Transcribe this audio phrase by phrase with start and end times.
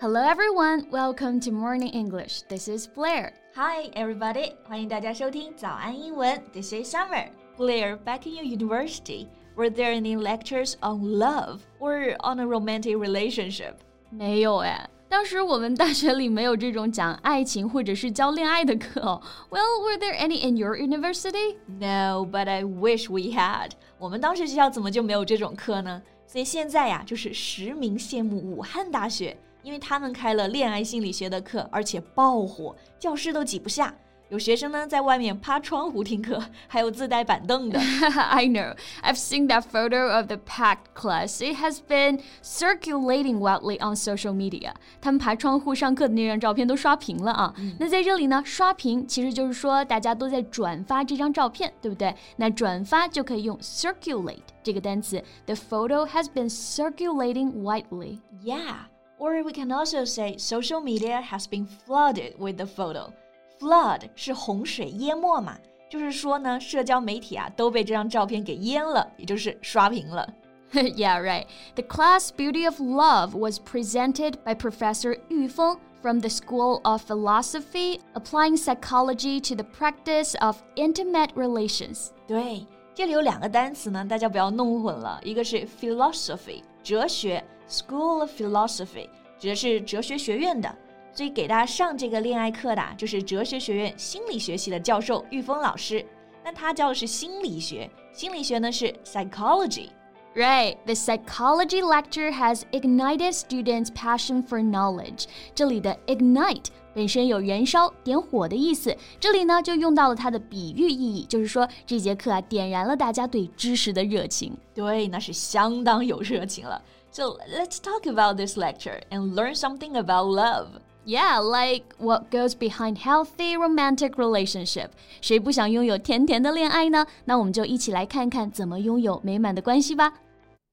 [0.00, 2.42] Hello everyone, welcome to Morning English.
[2.48, 3.32] This is Blair.
[3.54, 6.42] Hi everybody，欢迎大家收听早安英文。
[6.52, 7.28] This is Summer.
[7.58, 12.96] Blair, back in your university, were there any lectures on love or on a romantic
[12.96, 13.74] relationship?
[14.08, 19.20] 没有哎，当时我们大学里没有这种讲爱情或者是教恋爱的课哦。
[19.50, 21.56] Well, were there any in your university?
[21.66, 23.72] No, but I wish we had.
[23.98, 26.00] 我们当时学校怎么就没有这种课呢？
[26.26, 29.36] 所以现在呀，就是实名羡慕武汉大学。
[29.64, 33.94] 因为他们开了恋爱心理学的课，而且爆火，教室都挤不下。
[34.30, 37.80] 有学生呢在外面趴窗户听课，还有自带板凳的。
[37.80, 38.76] I know.
[39.02, 41.42] I've seen that photo of the packed class.
[41.42, 44.72] It has been circulating wildly on social media.
[45.00, 47.52] 他们爬窗户上课的那张照片都刷屏了啊。
[47.80, 52.14] 那在这里呢，刷屏其实就是说大家都在转发这张照片，对不对？
[52.36, 55.20] 那转发就可以用 circulate 这个单词。
[55.46, 58.20] The photo has been circulating widely.
[58.44, 58.76] Yeah.
[59.18, 63.12] Or we can also say social media has been flooded with the photo.
[63.58, 65.58] Flood 是洪水淹没嘛，
[65.90, 70.26] 就是说呢，社交媒体啊都被这张照片给淹了，也就是刷屏了。
[70.72, 71.46] yeah, right.
[71.74, 77.02] The class Beauty of Love was presented by Professor Yu Feng from the School of
[77.02, 82.12] Philosophy, applying psychology to the practice of intimate relations.
[82.26, 82.64] 对，
[82.95, 87.43] 这里有两个单词呢，大家不要弄混了，一个是 philosophy 哲学。
[87.67, 90.73] School of Philosophy 指的是哲学学院的，
[91.11, 96.05] 所以给大家上这个恋爱课的就是哲学学院心理学系的教授玉峰老师。
[96.43, 99.89] 那他教的是心理学，心理学呢是 psychology。
[100.34, 105.24] Right, the psychology lecture has ignited students' passion for knowledge.
[105.56, 114.56] 这里的 ignite 本身有燃烧、点火的意思，这里呢就用到了它的比喻意义，就是说这节课啊点燃了大家对知识的热情。
[114.72, 116.80] 对，那是相当有热情了。
[117.10, 120.68] So let's talk about this lecture and learn something about love.
[121.04, 124.90] Yeah, like what goes behind healthy romantic relationship.
[125.20, 127.06] 谁不想拥有甜甜的恋爱呢？
[127.24, 130.12] 那我们就一起来看看怎么拥有美满的关系吧。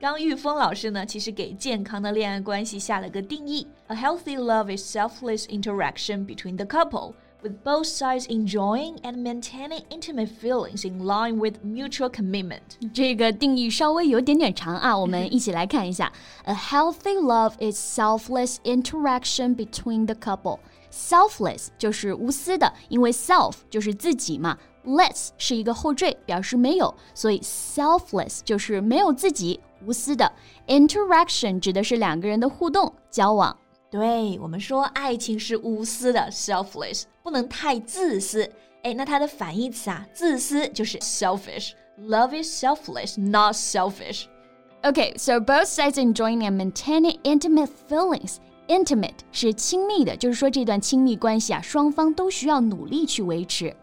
[0.00, 9.82] 刚玉峰老师呢，其实给健康的恋爱关系下了个定义：A healthy love is selfless interaction between the couple, with both sides enjoying and maintaining
[9.88, 12.60] intimate feelings in line with mutual commitment。
[12.92, 16.12] 这个定义稍微有点点长啊，我们一起来看一下。
[16.44, 20.58] A healthy love is selfless interaction between the couple.
[20.90, 24.58] Selfless 就是无私的，因为 self 就是自己嘛。
[24.84, 30.30] less 是一个后缀，表示没有，所以 selfless 就是没有自己， 无私的。
[30.66, 33.56] Interaction 指的是两个人的互动、交往。
[33.90, 38.50] 对我们说，爱情是无私的，selfless，不能太自私。
[38.82, 44.24] 哎，那它的反义词啊，自私就是 selfish。Love is selfless, not selfish.
[44.82, 48.38] Okay, so both sides enjoying and maintaining intimate feelings.
[48.66, 53.74] Intimate 是亲密的，就是说这段亲密关系啊，双方都需要努力去维持。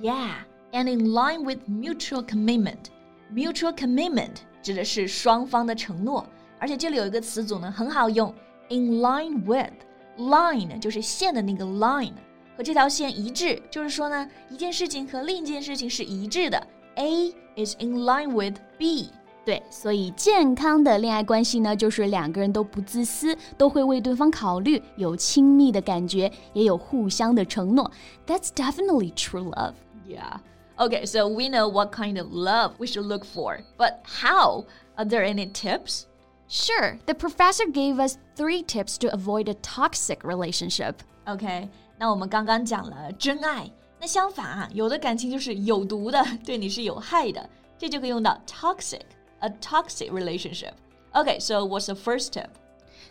[0.00, 0.30] Yeah,
[0.72, 2.86] and in line with mutual commitment.
[3.32, 6.25] Mutual commitment 指的是双方的承诺，
[6.57, 8.33] 而且这里有一个词组呢很好用
[8.69, 9.71] ，in line with。
[10.17, 12.13] line 就是线的那个 line，
[12.57, 16.67] 和这条线一致，就是说呢，一件事情和另一件事情是一致的。
[16.95, 19.11] A is in line with B。
[19.45, 27.91] 对，所以健康的恋爱关系呢，就是两个人都不自私，都会为对方考虑，有亲密的感觉，也有互相的承诺。
[28.25, 29.73] That's definitely true love.
[30.07, 30.39] Yeah.
[30.78, 34.64] Okay, so we know what kind of love we should look for, but how?
[34.96, 36.06] Are there any tips?
[36.48, 40.96] Sure, the professor gave us three tips to avoid a toxic relationship.
[41.26, 43.70] OK，那我们刚刚讲了真爱，
[44.00, 47.48] 那相反啊，有的感情就是有毒的，对你是有害的，
[47.78, 50.72] 这就可以用到 toxic，a toxic relationship.
[51.12, 52.48] Okay, so what's the first tip?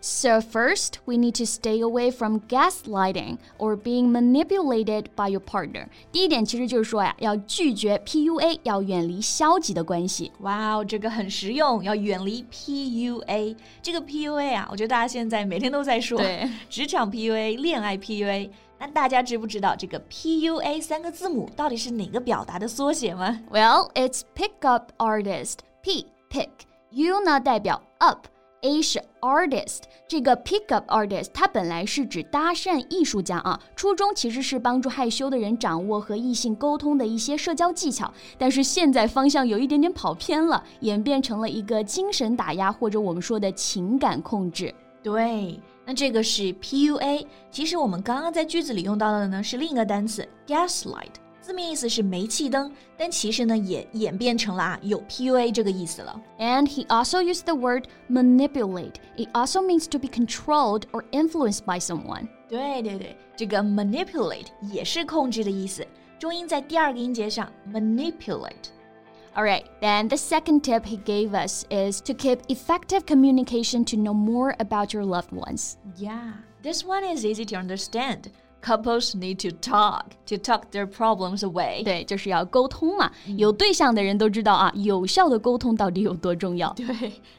[0.01, 5.87] So, first, we need to stay away from gaslighting or being manipulated by your partner.
[6.09, 10.31] 第一点其实就是说呀，要拒绝 PUA，要远离消极的关系。
[10.39, 13.57] 哇，这个很实用，要远离 PUA。
[13.81, 18.49] 这个 PUA 啊，我觉得大家现在每天都在说，对，职场 PUA、恋爱 PUA。
[18.79, 23.41] 那大家知不知道这个 PUA 三个字母到底是哪个表达的缩写吗？
[23.51, 25.55] Well, it's pick up artist.
[25.81, 26.47] P pick
[26.91, 28.27] U 呢代表 up。
[28.64, 44.74] A 是 artist，这个 pickup artist 它本来是指搭讪艺术家啊，初衷其实是帮助害羞的人掌握和异性沟通的一些社交技巧，但是现在方向有一点点跑偏了，演变成了一个精神打压或者我们说的情感控制。
[45.02, 51.12] 对，那这个是 PUA，其实我们刚刚在句子里用到的呢是另一个单词 gaslight。
[51.43, 56.21] 字面意思是煤气灯，但其实呢也演变成了啊有 PUA 这个意思了。
[56.37, 58.95] And he also used the word manipulate.
[59.17, 62.27] It also means to be controlled or influenced by someone.
[62.49, 65.87] 对对对，这个 manipulate 也是控制的意思，
[66.19, 74.13] 重音在第二个音节上 manipulate。Alright, then the second tip he gave us is to keep effective communication to know
[74.13, 75.75] more about your loved ones.
[75.97, 78.31] Yeah, this one is easy to understand
[78.63, 81.83] couples need to talk to talk their problems away。
[81.83, 83.11] 对，就是要沟通嘛。
[83.37, 86.71] 有对象的人都知道啊，有效的沟通到底有多重要。
[86.73, 86.85] 对，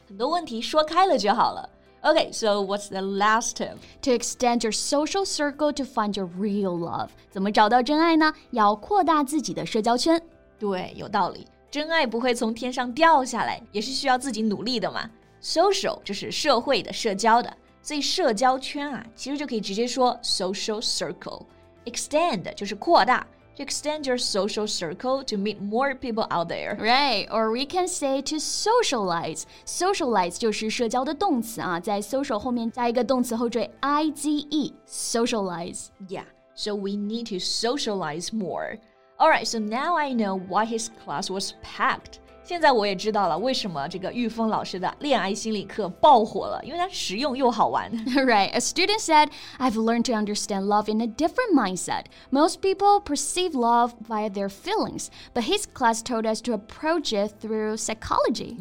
[0.09, 1.69] 很多问题说开了就好了。
[2.03, 3.77] Okay, so what's the last tip?
[4.03, 7.11] To extend your social circle to find your real love.
[7.31, 8.33] 怎么找到真爱呢？
[8.53, 10.19] 要扩大自己的社交圈。
[10.59, 11.47] 对，有道理。
[11.71, 15.11] 真爱不会从天上掉下来，也是需要自己努力的嘛。
[15.43, 17.55] Social 就是社会的、社交的。
[17.85, 23.27] 所以社交圈啊，其实就可以直接说 social circle。extend 就是扩大。
[23.57, 26.79] To extend your social circle to meet more people out there.
[26.79, 29.43] Right, or we can say to socialize.
[29.67, 34.73] Socialize 就是社交的动词啊，在 social 后面加一个动词后缀 i z e.
[34.89, 35.89] Socialize.
[36.09, 38.79] Yeah, so we need to socialize more.
[39.19, 42.21] Alright, so now I know why his class was packed.
[42.45, 47.89] 现在我也知道了为什么这个玉峰老师的恋爱心理课爆火了，因为它实用又好玩。
[48.15, 49.29] right, a student said,
[49.59, 52.07] "I've learned to understand love in a different mindset.
[52.31, 57.35] Most people perceive love via their feelings, but his class told us to approach it
[57.41, 58.57] through psychology."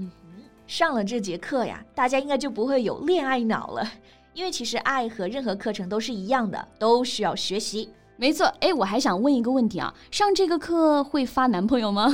[0.68, 3.92] 上了这节课呀，大家应该就不会有恋爱脑了，
[4.36, 7.90] 因为其实爱和任何课程都是一样的，都需要学习。
[8.22, 12.14] 没错，哎，我还想问一个问题啊，上这个课会发男朋友吗？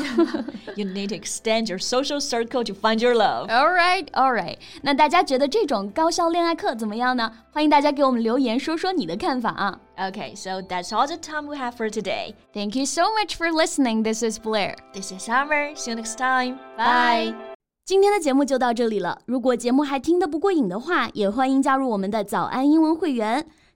[0.76, 3.48] You need to extend your social circle to find your love.
[3.48, 4.58] All right, all right.
[4.84, 7.32] 那大家觉得这种高校恋爱课怎么样呢？
[7.52, 9.80] 欢迎大家给我们留言说说你的看法啊。
[9.98, 12.36] Okay, so that's all the time we have for today.
[12.54, 14.04] Thank you so much for listening.
[14.04, 14.76] This is Blair.
[14.94, 15.76] This is Summer.
[15.76, 16.58] See you next time.
[16.78, 17.34] Bye.
[17.84, 19.18] 今天的节目就到这里了。
[19.26, 23.48] 如果节目还听得不过瘾的话，也欢迎加入我们的早安英文会员。